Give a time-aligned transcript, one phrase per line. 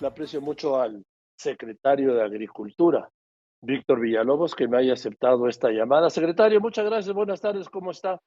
[0.00, 1.04] le aprecio mucho al
[1.36, 3.08] secretario de Agricultura,
[3.62, 6.10] Víctor Villalobos, que me haya aceptado esta llamada.
[6.10, 7.14] Secretario, muchas gracias.
[7.14, 7.68] Buenas tardes.
[7.68, 8.20] ¿Cómo está?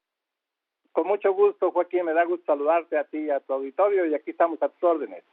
[0.91, 2.05] Con mucho gusto, Joaquín.
[2.05, 4.83] Me da gusto saludarte a ti y a tu auditorio y aquí estamos a tus
[4.83, 5.23] órdenes.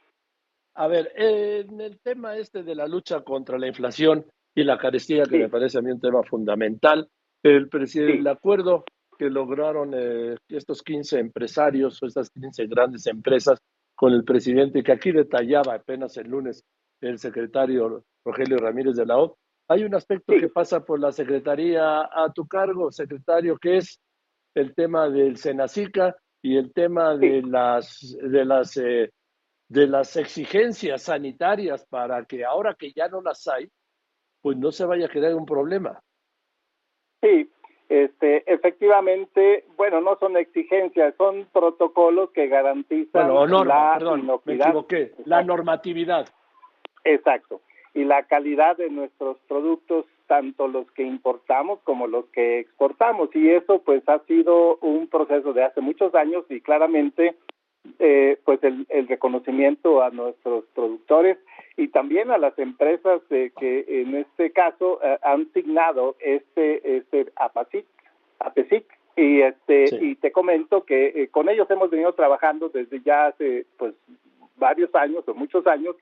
[0.75, 4.25] A ver, en el tema este de la lucha contra la inflación
[4.55, 7.09] y la carestía, que me parece a mí un tema fundamental,
[7.43, 8.85] el, presidente, el acuerdo
[9.17, 13.59] que lograron eh, estos 15 empresarios o estas 15 grandes empresas
[13.99, 16.63] con el presidente, que aquí detallaba apenas el lunes
[17.01, 19.37] el secretario Rogelio Ramírez de la O.
[19.67, 23.99] Hay un aspecto que pasa por la secretaría a tu cargo, secretario, que es
[24.55, 29.11] el tema del Senacica y el tema de las de las eh,
[29.67, 33.69] de las exigencias sanitarias para que ahora que ya no las hay,
[34.41, 35.99] pues no se vaya a quedar un problema.
[37.21, 37.49] Sí,
[37.89, 45.13] este, efectivamente, bueno, no son exigencias, son protocolos que garantizan bueno, la perdón, me equivoqué,
[45.25, 46.29] la normatividad.
[47.03, 47.61] Exacto.
[47.95, 53.35] Y la calidad de nuestros productos, tanto los que importamos como los que exportamos.
[53.35, 57.35] Y eso pues ha sido un proceso de hace muchos años y claramente
[57.99, 61.37] eh, pues el, reconocimiento a nuestros productores
[61.77, 67.85] y también a las empresas que en este caso eh, han signado este este APASIC,
[68.39, 73.27] APESIC y este y te comento que eh, con ellos hemos venido trabajando desde ya
[73.27, 73.93] hace pues
[74.57, 75.95] varios años o muchos años.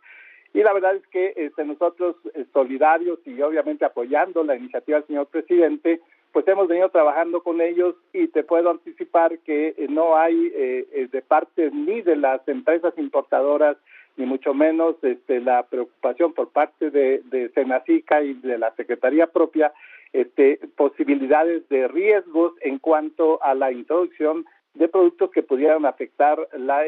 [0.53, 2.15] Y la verdad es que este, nosotros
[2.53, 7.95] solidarios y obviamente apoyando la iniciativa del señor presidente pues hemos venido trabajando con ellos
[8.13, 12.47] y te puedo anticipar que eh, no hay eh, eh, de parte ni de las
[12.47, 13.77] empresas importadoras
[14.17, 19.27] ni mucho menos este, la preocupación por parte de, de Senacica y de la Secretaría
[19.27, 19.73] propia
[20.13, 26.83] este, posibilidades de riesgos en cuanto a la introducción de productos que pudieran afectar la,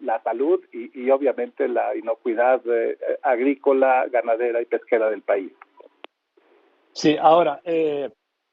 [0.00, 2.62] la, salud y, y, obviamente la inocuidad
[3.22, 5.50] agrícola, ganadera y pesquera del país.
[6.92, 8.10] Sí, ahora, eh,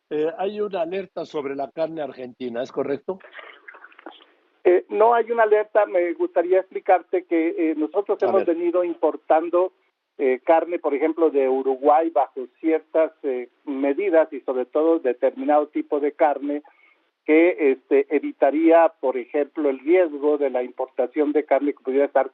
[0.10, 3.20] eh, hay una alerta sobre la carne argentina, ¿es correcto?
[4.64, 9.74] Eh, no hay una alerta, me gustaría explicarte que eh, nosotros hemos venido importando
[10.44, 13.14] carne, por ejemplo, de Uruguay bajo ciertas
[13.64, 16.62] medidas y sobre todo determinado tipo de carne
[17.24, 22.32] que este, evitaría, por ejemplo, el riesgo de la importación de carne que pudiera estar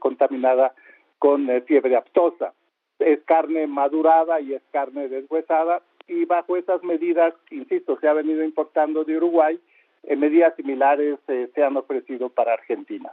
[0.00, 0.74] contaminada
[1.20, 2.54] con fiebre aptosa.
[2.98, 5.80] Es carne madurada y es carne deshuesada,
[6.12, 9.58] y bajo esas medidas, insisto, se ha venido importando de Uruguay,
[10.02, 13.12] en medidas similares eh, se han ofrecido para Argentina.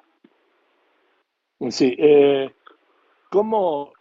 [1.69, 2.51] Sí, eh,
[3.29, 3.93] ¿cómo,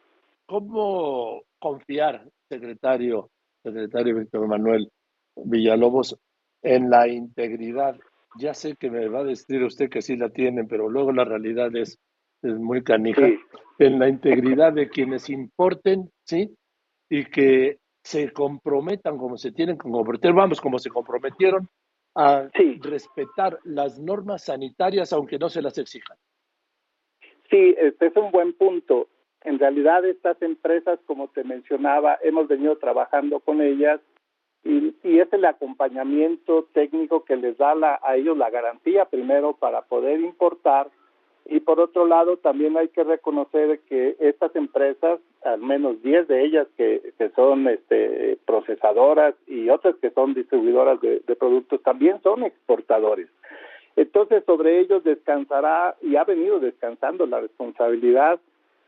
[0.47, 3.31] ¿cómo confiar, secretario,
[3.62, 4.91] secretario Víctor Manuel
[5.36, 6.19] Villalobos,
[6.62, 7.97] en la integridad?
[8.38, 11.25] Ya sé que me va a decir usted que sí la tienen, pero luego la
[11.25, 11.98] realidad es,
[12.42, 13.28] es muy canija.
[13.78, 16.54] En la integridad de quienes importen, ¿sí?
[17.09, 21.69] Y que se comprometan como se tienen que comprometer, vamos, como se comprometieron
[22.14, 22.48] a
[22.81, 26.16] respetar las normas sanitarias aunque no se las exijan.
[27.50, 29.09] Sí, este es un buen punto.
[29.42, 34.00] En realidad estas empresas, como te mencionaba, hemos venido trabajando con ellas
[34.65, 39.54] y, y es el acompañamiento técnico que les da la, a ellos la garantía primero
[39.56, 40.91] para poder importar
[41.50, 46.44] y por otro lado, también hay que reconocer que estas empresas, al menos 10 de
[46.44, 52.44] ellas que, que son este, procesadoras y otras que son distribuidoras de, productos, también son
[52.44, 53.28] exportadores.
[53.97, 58.38] Entonces, sobre ellos descansará y ha venido descansando la responsabilidad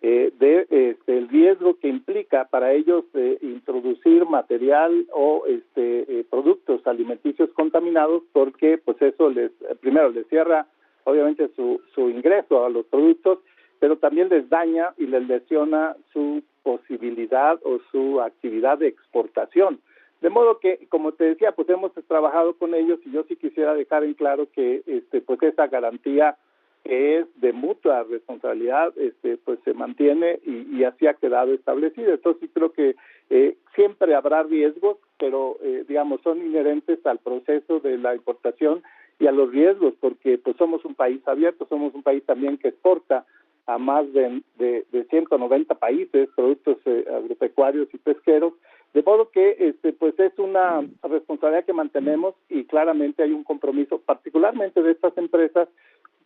[0.03, 6.25] eh, de este, el riesgo que implica para ellos eh, introducir material o este, eh,
[6.29, 9.51] productos alimenticios contaminados, porque pues eso les
[9.81, 10.67] primero les cierra
[11.11, 13.39] obviamente su, su ingreso a los productos,
[13.79, 19.81] pero también les daña y les lesiona su posibilidad o su actividad de exportación.
[20.21, 23.75] De modo que, como te decía, pues hemos trabajado con ellos y yo sí quisiera
[23.75, 26.37] dejar en claro que este, pues esa garantía
[26.85, 32.13] que es de mutua responsabilidad, este, pues se mantiene y, así ha quedado establecido.
[32.13, 32.97] Entonces creo que
[33.29, 38.83] eh, siempre habrá riesgos, pero eh, digamos son inherentes al proceso de la importación
[39.21, 42.69] y a los riesgos, porque pues somos un país abierto, somos un país también que
[42.69, 43.27] exporta
[43.67, 48.55] a más de, de, de 190 países productos eh, agropecuarios y pesqueros,
[48.95, 54.01] de modo que este pues es una responsabilidad que mantenemos y claramente hay un compromiso,
[54.01, 55.69] particularmente de estas empresas,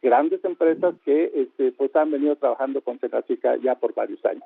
[0.00, 4.44] grandes empresas que este pues han venido trabajando con Senacica ya por varios años.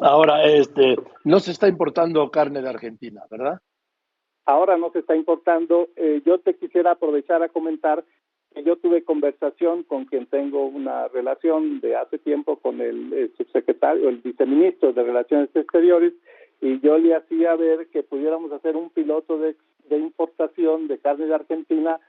[0.00, 3.60] Ahora, este, no se está importando carne de Argentina, ¿verdad?
[4.44, 5.88] Ahora no se está importando.
[5.96, 8.04] Eh, yo te quisiera aprovechar a comentar
[8.60, 14.18] yo tuve conversación con quien tengo una relación de hace tiempo con el, subsecretario, el
[14.18, 16.12] viceministro de Relaciones Exteriores,
[16.60, 19.56] y yo le hacía ver que pudiéramos hacer un piloto de,
[19.90, 22.00] importación de carne de Argentina,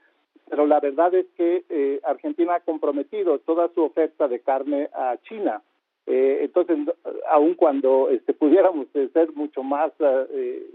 [0.48, 5.16] pero la verdad es que eh, Argentina ha comprometido toda su oferta de carne a
[5.28, 5.62] China.
[6.06, 6.78] Eh, entonces,
[7.28, 10.66] aun cuando este, pudiéramos ser mucho más eh,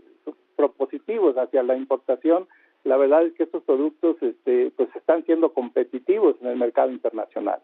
[0.60, 2.50] propositivos hacia la importación,
[2.84, 7.62] la verdad es que estos productos este, pues están siendo competitivos en el mercado internacional.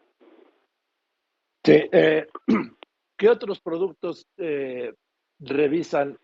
[1.65, 2.25] Sí, eh,
[3.17, 4.93] ¿Qué otros productos eh,
[5.39, 6.17] revisan,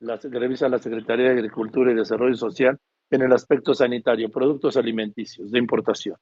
[0.00, 2.78] la, revisa la Secretaría de Agricultura y Desarrollo Social
[3.08, 4.28] en el aspecto sanitario?
[4.28, 6.16] Productos alimenticios de importación.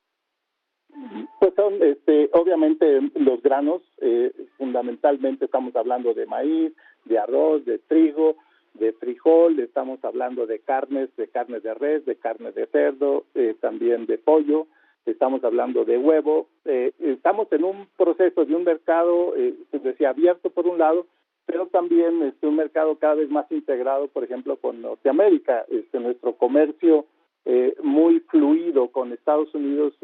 [1.38, 6.75] Pues son, este, obviamente, los granos, eh, fundamentalmente estamos hablando de maíz,
[7.06, 8.37] de arroz, de trigo,
[8.75, 13.55] de frijol, estamos hablando de carnes, de carne de res, de carne de cerdo, eh,
[13.61, 14.67] también de pollo,
[15.06, 16.49] estamos hablando de huevo.
[16.64, 21.06] Eh, estamos en un proceso de un mercado, eh, decía, abierto por un lado,
[21.46, 25.64] pero también este, un mercado cada vez más integrado, por ejemplo, con Norteamérica.
[25.69, 27.06] Este, nuestro comercio
[27.44, 29.94] eh, muy fluido con Estados Unidos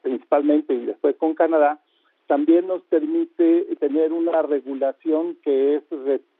[0.00, 1.80] principalmente y después con Canadá,
[2.32, 5.82] también nos permite tener una regulación que es,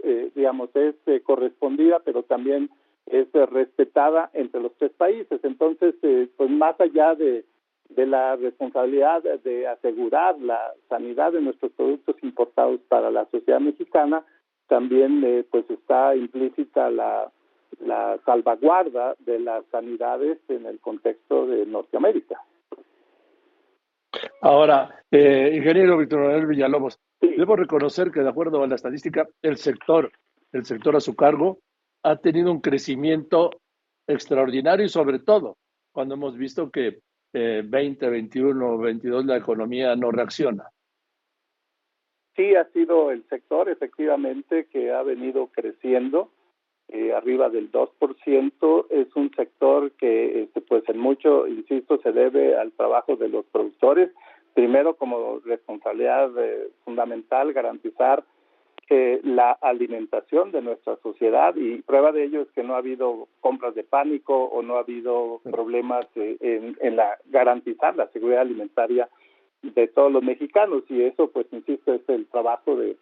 [0.02, 2.70] eh, digamos, es eh, correspondida, pero también
[3.04, 5.38] es respetada entre los tres países.
[5.42, 7.44] Entonces, eh, pues más allá de,
[7.90, 14.24] de la responsabilidad de asegurar la sanidad de nuestros productos importados para la sociedad mexicana,
[14.68, 17.30] también pues está implícita la,
[17.80, 22.40] la salvaguarda de las sanidades en el contexto de Norteamérica.
[24.40, 29.56] Ahora, eh, ingeniero Víctor Manuel Villalobos, debo reconocer que de acuerdo a la estadística, el
[29.56, 30.10] sector,
[30.52, 31.60] el sector a su cargo,
[32.02, 33.50] ha tenido un crecimiento
[34.06, 35.56] extraordinario y sobre todo
[35.92, 37.00] cuando hemos visto que
[37.32, 40.64] eh, 20, 21, 22 la economía no reacciona.
[42.34, 46.32] Sí, ha sido el sector efectivamente que ha venido creciendo
[46.92, 48.86] eh, arriba del 2%.
[48.90, 53.46] Es un sector que, este, pues en mucho, insisto, se debe al trabajo de los
[53.46, 54.10] productores.
[54.52, 58.24] Primero, como responsabilidad eh, fundamental, garantizar
[58.86, 63.26] que la alimentación de nuestra sociedad y prueba de ello es que no ha habido
[63.40, 68.42] compras de pánico o no ha habido problemas eh, en, en la garantizar la seguridad
[68.42, 69.08] alimentaria
[69.62, 72.96] de todos los mexicanos y eso pues insisto es el trabajo de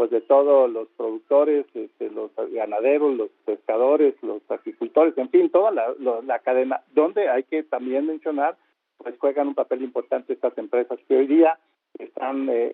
[0.00, 5.70] pues de todos los productores, este, los ganaderos, los pescadores, los agricultores, en fin, toda
[5.72, 8.56] la, cadena, donde hay que también mencionar,
[8.96, 11.58] pues juegan un papel importante estas empresas que hoy día
[11.98, 12.72] están eh,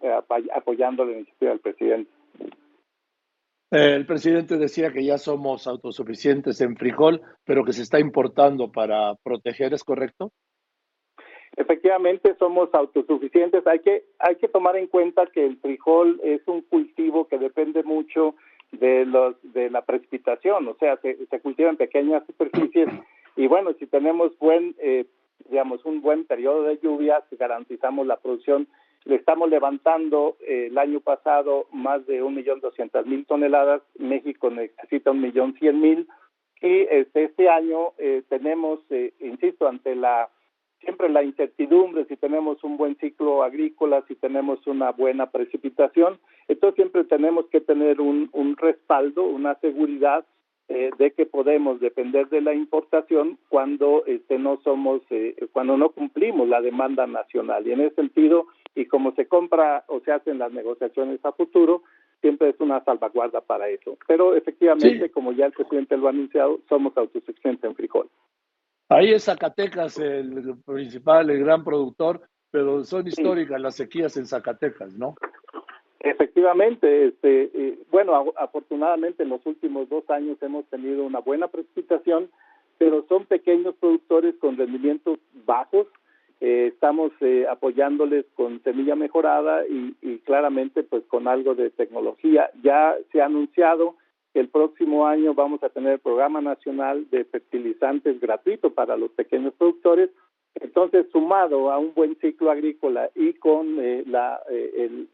[0.55, 2.13] apoyando la iniciativa del presidente.
[3.73, 9.17] El presidente decía que ya somos autosuficientes en frijol, pero que se está importando para
[9.25, 10.31] proteger, ¿es correcto?
[11.57, 13.67] Efectivamente, somos autosuficientes.
[13.67, 17.83] Hay que, hay que tomar en cuenta que el frijol es un cultivo que depende
[17.83, 18.35] mucho
[18.73, 22.89] de, los, de la precipitación, o sea, se, se cultiva en pequeñas superficies
[23.37, 25.05] y bueno, si tenemos buen, eh,
[25.51, 28.67] digamos, un buen periodo de lluvias, garantizamos la producción.
[29.05, 34.51] Le estamos levantando eh, el año pasado más de un millón doscientas mil toneladas, México
[34.51, 36.09] necesita un millón cien mil
[36.61, 38.81] y este, este año eh, tenemos,
[39.21, 40.31] insisto, ante la
[40.81, 46.19] siempre la incertidumbre, si tenemos un buen ciclo agrícola, si tenemos una buena precipitación,
[46.49, 50.25] entonces siempre tenemos que tener un, un respaldo, una seguridad
[50.69, 55.91] eh, de que podemos depender de la importación cuando este, no somos, eh, cuando no
[55.91, 57.65] cumplimos la demanda nacional.
[57.65, 61.83] Y en ese sentido, y como se compra o se hacen las negociaciones a futuro,
[62.21, 63.97] siempre es una salvaguarda para eso.
[64.09, 68.09] Pero efectivamente, como ya el presidente lo ha anunciado, somos autosuficientes en frijol.
[68.89, 74.95] Ahí es Zacatecas el principal, el gran productor, pero son históricas las sequías en Zacatecas,
[74.95, 75.17] ¿no?
[76.01, 82.31] Efectivamente, este, eh, bueno, afortunadamente en los últimos dos años hemos tenido una buena precipitación,
[82.79, 85.89] pero son pequeños productores con rendimientos bajos.
[86.41, 92.51] Eh, estamos eh, apoyándoles con semilla mejorada y, y claramente pues con algo de tecnología.
[92.63, 93.97] Ya se ha anunciado
[94.41, 99.55] el próximo año vamos a tener el programa nacional de fertilizantes gratuito para los pequeños
[99.55, 100.11] productores.
[100.55, 105.07] Entonces, sumado a un buen ciclo agrícola y con eh, la, eh,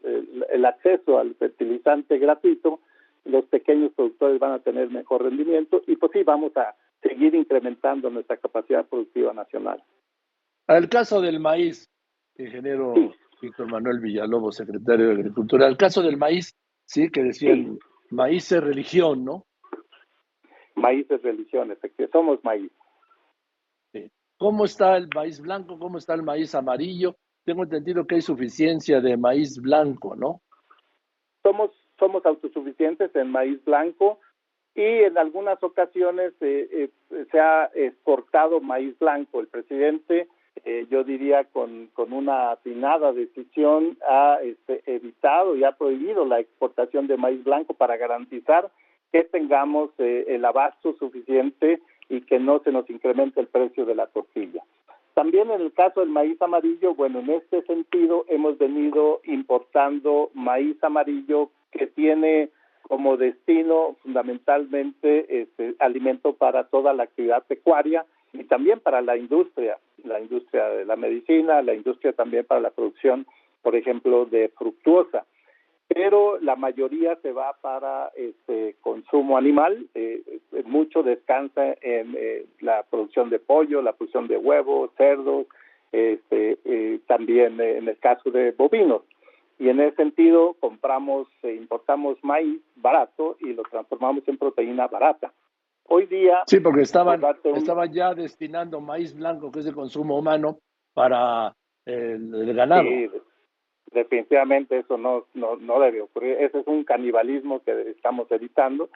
[0.51, 2.79] el, acceso al fertilizante gratuito,
[3.25, 8.09] los pequeños productores van a tener mejor rendimiento y pues sí, vamos a seguir incrementando
[8.09, 9.83] nuestra capacidad productiva nacional.
[10.67, 11.89] Al caso del maíz,
[12.37, 12.93] ingeniero
[13.41, 17.79] Víctor Manuel Villalobos, secretario de Agricultura, al caso del maíz, sí, que decían
[18.13, 19.45] Maíz es religión, ¿no?
[20.75, 22.11] Maíz es religión, efectivamente.
[22.11, 22.71] Somos maíz.
[23.91, 24.11] Sí.
[24.37, 25.79] ¿Cómo está el maíz blanco?
[25.79, 27.15] ¿Cómo está el maíz amarillo?
[27.43, 30.41] Tengo entendido que hay suficiencia de maíz blanco, ¿no?
[31.41, 34.19] Somos, somos autosuficientes en maíz blanco
[34.75, 39.39] y en algunas ocasiones eh, eh, se ha exportado maíz blanco.
[39.39, 40.27] El presidente,
[40.65, 46.39] eh, yo diría con, con una afinada decisión, ha este, evitado y ha prohibido la
[46.39, 48.71] exportación de maíz blanco para garantizar
[49.11, 51.79] que tengamos el abasto suficiente
[52.09, 54.63] y que no se nos incremente el precio de la tortilla.
[55.13, 60.83] También en el caso del maíz amarillo, bueno, en este sentido hemos venido importando maíz
[60.83, 62.49] amarillo que tiene
[62.83, 69.77] como destino fundamentalmente este, alimento para toda la actividad pecuaria y también para la industria,
[70.03, 73.25] la industria de la medicina, la industria también para la producción,
[73.61, 75.25] por ejemplo, de fructuosa.
[75.87, 80.21] Pero la mayoría se va para este consumo animal, eh,
[80.65, 85.47] mucho descansa en eh, la producción de pollo, la producción de huevos, cerdos,
[85.91, 89.03] este, eh, también en el caso de bovinos
[89.59, 95.31] y en ese sentido compramos e importamos maíz barato y lo transformamos en proteína barata.
[95.95, 96.41] Hoy día...
[96.47, 97.21] Sí, porque estaban,
[97.55, 100.57] estaban ya destinando maíz blanco, que es de consumo humano,
[100.95, 102.81] para el, ganado.
[102.81, 103.11] Sí,
[103.91, 106.37] definitivamente eso no, no, no debe ocurrir.
[106.39, 108.89] Ese es un canibalismo que estamos evitando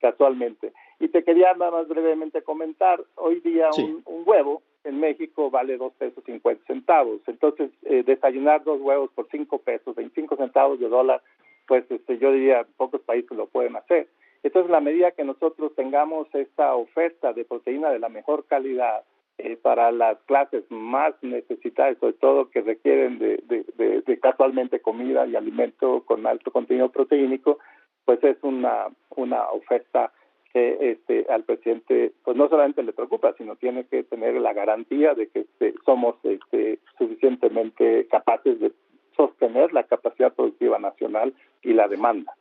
[0.00, 0.72] casualmente.
[0.98, 5.76] Y te quería nada más brevemente comentar, hoy día un, un, huevo en México vale
[5.76, 7.20] dos pesos cincuenta centavos.
[7.28, 11.22] Entonces, eh, desayunar dos huevos por cinco pesos, 25 centavos de dólar,
[11.68, 14.08] pues este, yo diría pocos países lo pueden hacer.
[14.42, 19.04] Entonces, en la medida que nosotros tengamos esta oferta de proteína de la mejor calidad
[19.38, 25.26] eh, para las clases más necesitadas, sobre todo que requieren de, de, de, casualmente comida
[25.26, 27.58] y alimento con alto contenido proteínico,
[28.04, 30.12] pues es una, una oferta
[30.52, 35.14] que este, al presidente pues no solamente le preocupa, sino tiene que tener la garantía
[35.14, 38.72] de que este, somos este, suficientemente capaces de
[39.16, 42.34] sostener la capacidad productiva nacional y la demanda.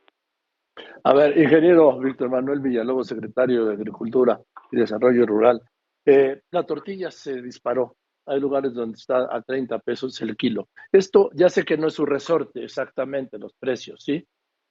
[1.04, 4.40] A ver, ingeniero Víctor Manuel Villalobos, secretario de Agricultura
[4.72, 5.62] y Desarrollo Rural,
[6.06, 7.96] eh, la tortilla se disparó.
[8.26, 10.70] Hay lugares donde está a 30 pesos el kilo.
[10.92, 14.26] Esto ya sé que no es su resorte exactamente los precios, ¿sí?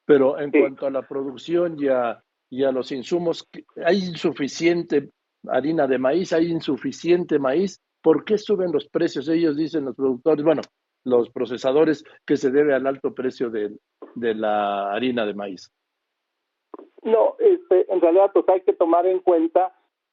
[0.04, 3.48] Pero en cuanto a la producción y a y a los insumos,
[3.84, 5.10] hay insuficiente
[5.46, 9.28] harina de maíz, hay insuficiente maíz, ¿por qué suben los precios?
[9.28, 10.62] Ellos dicen los productores, bueno,
[11.04, 13.76] los procesadores, que se debe al alto precio de,
[14.14, 15.70] de la harina de maíz.
[17.02, 19.72] No, este, en realidad pues hay que tomar en cuenta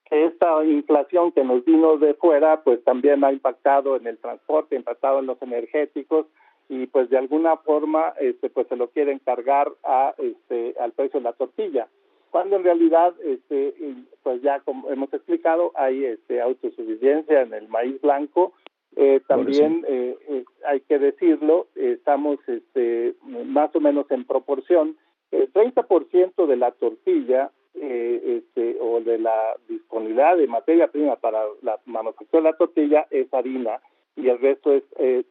[0.10, 4.76] que esta inflación que nos vino de fuera pues también ha impactado en el transporte,
[4.76, 6.28] ha impactado en los energéticos
[6.70, 11.20] y pues de alguna forma este pues se lo quieren cargar a este al precio
[11.20, 11.88] de la tortilla
[12.36, 13.74] cuando en realidad, este,
[14.22, 18.52] pues ya como hemos explicado, hay este, autosuficiencia en el maíz blanco.
[18.98, 24.98] Eh, también eh, eh, hay que decirlo, estamos este, más o menos en proporción.
[25.42, 31.80] El 30% de la tortilla este, o de la disponibilidad de materia prima para la
[31.86, 33.80] manufactura de la tortilla es harina
[34.16, 35.26] y el resto es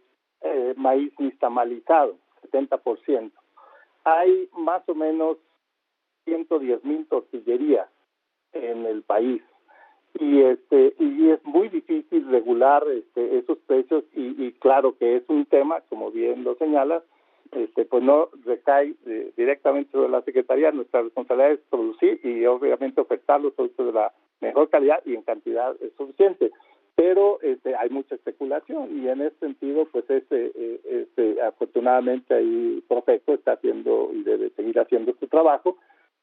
[0.76, 2.16] maíz nixtamalizado,
[2.52, 3.32] 70%.
[4.04, 5.38] Hay más o menos
[6.26, 7.88] 110 mil tortillerías
[8.52, 9.42] en el país
[10.18, 15.44] y este y es muy difícil regular este, esos precios y, claro que es un
[15.46, 17.02] tema como bien lo señalas
[17.52, 20.72] este pues no recae eh, directamente sobre la secretaría.
[20.72, 25.22] Nuestra responsabilidad es producir y obviamente ofertar los productos de la mejor calidad y en
[25.22, 26.50] cantidad suficiente.
[26.96, 32.84] Pero este, hay mucha especulación y en ese sentido pues este, eh, este afortunadamente ahí
[32.88, 35.76] Profeco está haciendo y debe seguir haciendo su trabajo.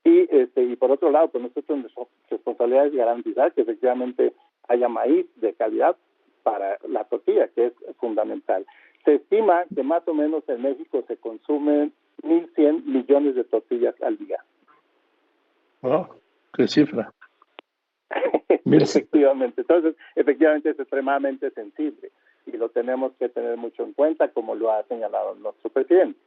[0.03, 4.33] Y, este, y por otro lado, pues nosotros nuestra responsabilidad es garantizar que efectivamente
[4.67, 5.95] haya maíz de calidad
[6.41, 8.65] para la tortilla, que es fundamental.
[9.03, 11.93] Se estima que más o menos en México se consumen
[12.24, 14.43] 1.100 millones de tortillas al día.
[15.81, 16.08] Oh,
[16.53, 17.12] ¡Qué cifra!
[18.65, 22.12] efectivamente, entonces, efectivamente es extremadamente sensible
[22.46, 26.20] y lo tenemos que tener mucho en cuenta, como lo ha señalado nuestro presidente.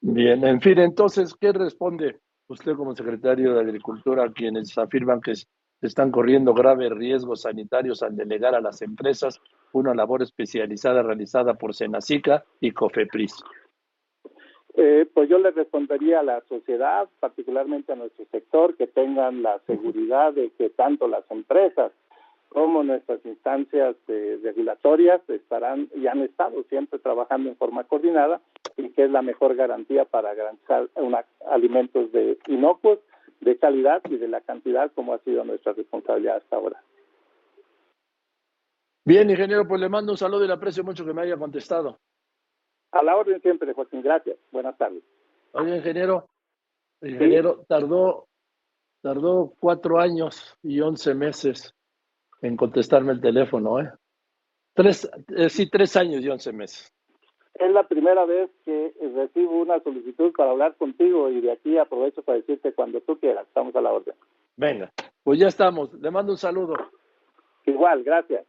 [0.00, 5.34] Bien, en fin, entonces, ¿qué responde usted como secretario de Agricultura, quienes afirman que
[5.82, 9.40] están corriendo graves riesgos sanitarios al delegar a las empresas
[9.72, 13.44] una labor especializada realizada por Senacica y COFEPRIS?
[14.74, 19.58] Eh, pues yo le respondería a la sociedad, particularmente a nuestro sector, que tengan la
[19.66, 21.92] seguridad de que tanto las empresas
[22.48, 28.40] como nuestras instancias regulatorias estarán y han estado siempre trabajando en forma coordinada
[28.76, 33.00] y que es la mejor garantía para garantizar una, alimentos de inocuos,
[33.40, 36.82] de calidad y de la cantidad como ha sido nuestra responsabilidad hasta ahora.
[39.04, 41.98] Bien, ingeniero, pues le mando un saludo y le aprecio mucho que me haya contestado.
[42.92, 44.02] A la orden siempre, Joaquín.
[44.02, 44.38] Gracias.
[44.50, 45.02] Buenas tardes.
[45.52, 46.28] Oye, ingeniero,
[47.00, 48.28] ingeniero, tardó,
[49.02, 51.74] tardó cuatro años y once meses
[52.42, 53.90] en contestarme el teléfono, ¿eh?
[54.74, 56.92] Tres, eh, sí, tres años y once meses.
[57.54, 62.22] Es la primera vez que recibo una solicitud para hablar contigo y de aquí aprovecho
[62.22, 63.46] para decirte cuando tú quieras.
[63.46, 64.14] Estamos a la orden.
[64.56, 64.92] Venga,
[65.24, 65.92] pues ya estamos.
[65.94, 66.74] Le mando un saludo.
[67.66, 68.44] Igual, gracias.